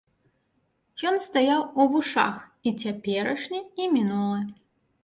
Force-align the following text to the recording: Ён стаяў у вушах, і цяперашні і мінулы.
Ён 1.09 1.15
стаяў 1.25 1.61
у 1.83 1.87
вушах, 1.91 2.35
і 2.67 2.75
цяперашні 2.85 3.65
і 3.83 3.93
мінулы. 3.95 4.41